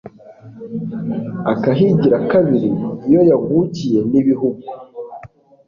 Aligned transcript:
Akahigira 1.51 2.17
kabiri. 2.31 2.69
Iyo 3.07 3.21
yagukiye 3.29 3.99
n'ibihugu, 4.11 4.65